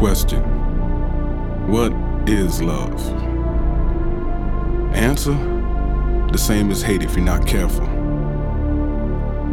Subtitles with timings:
[0.00, 0.42] question
[1.68, 1.92] What
[2.26, 2.98] is love?
[4.94, 5.34] Answer
[6.32, 7.84] The same as hate if you're not careful.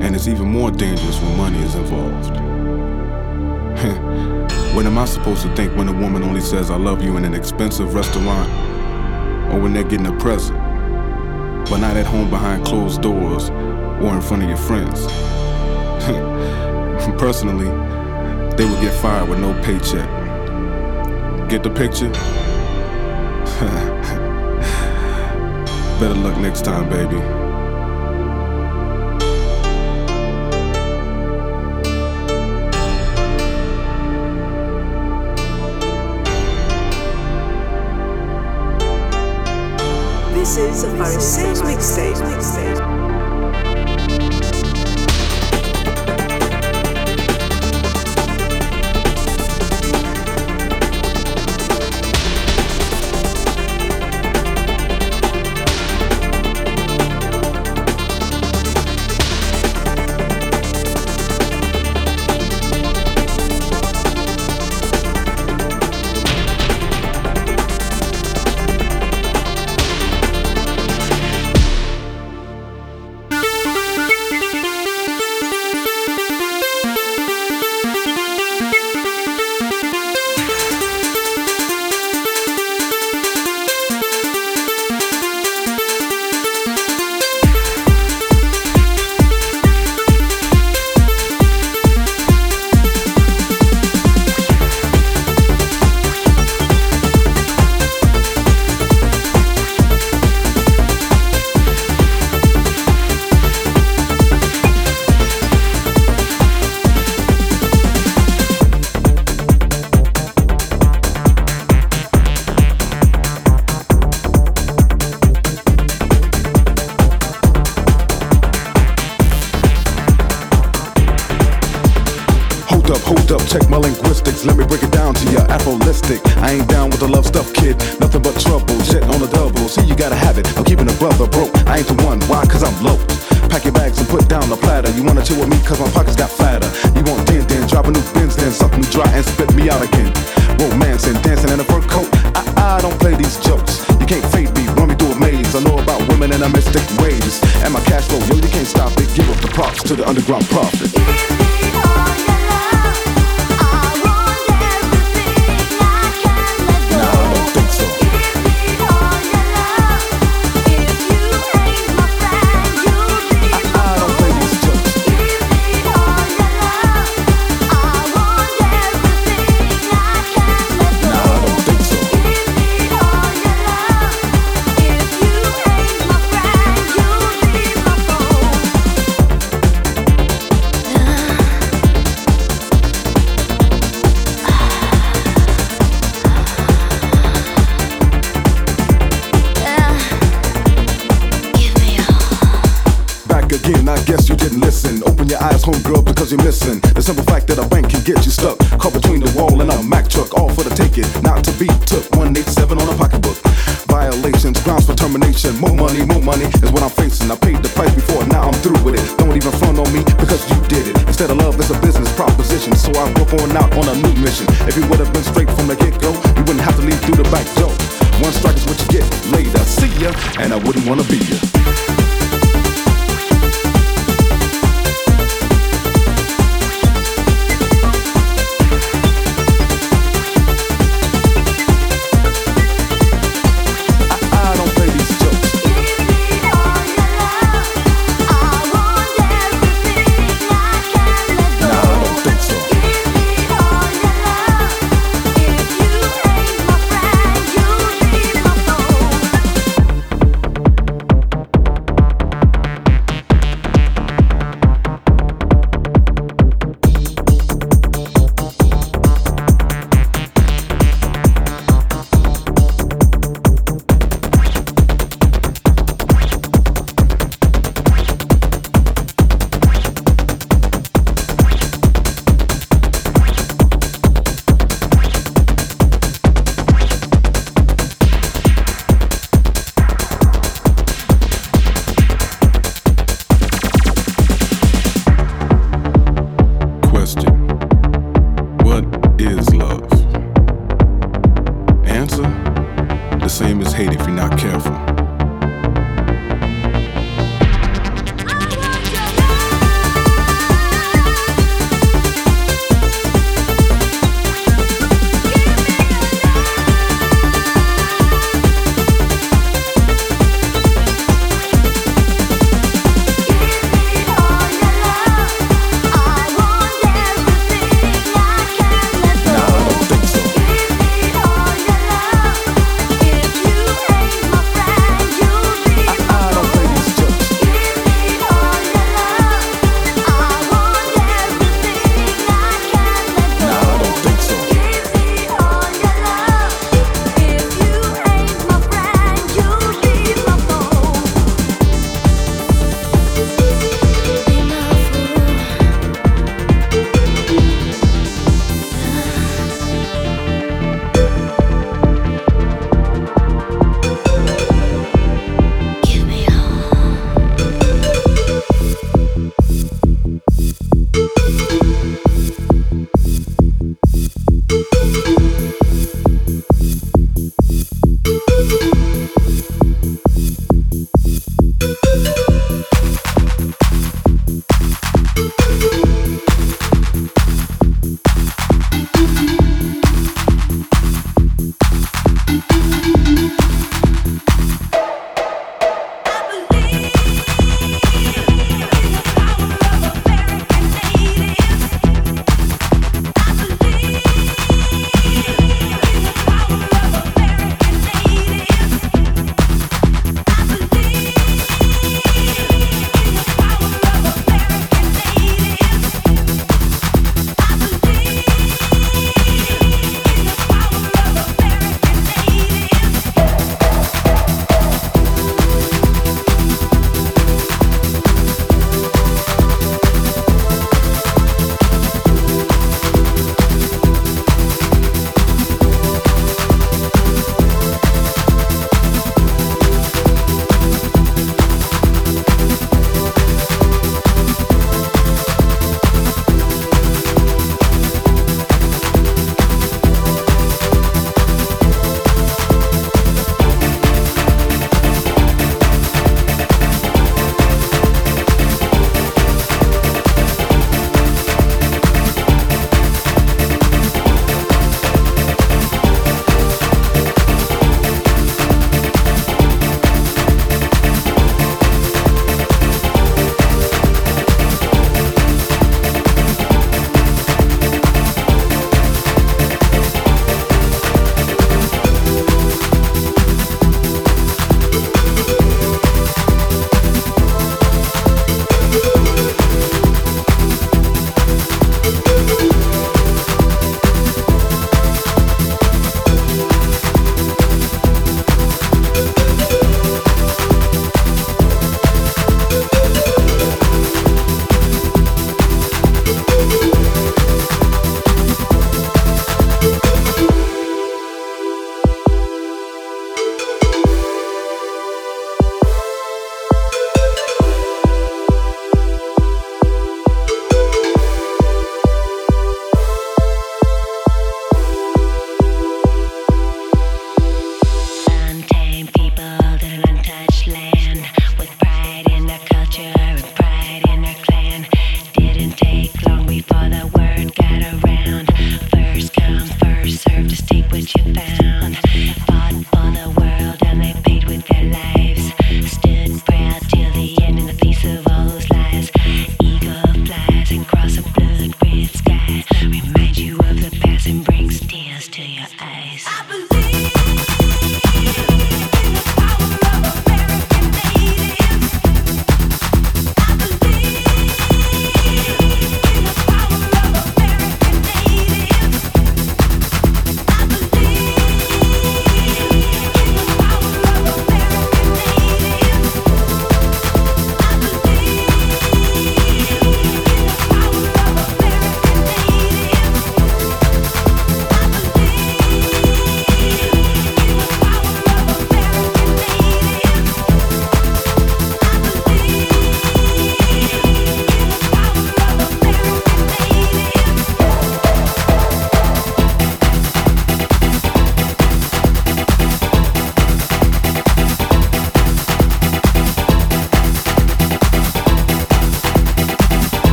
[0.00, 2.30] And it's even more dangerous when money is involved.
[4.76, 7.24] what am I supposed to think when a woman only says I love you in
[7.24, 8.48] an expensive restaurant
[9.52, 10.56] or when they're getting a present,
[11.68, 15.06] but not at home behind closed doors or in front of your friends?
[17.18, 17.66] Personally,
[18.56, 20.15] they would get fired with no paycheck.
[21.48, 22.08] Get the picture?
[26.00, 27.20] Better luck next time, baby.
[40.34, 43.15] This is a Pharisees mixtape.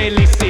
[0.00, 0.49] felicidad.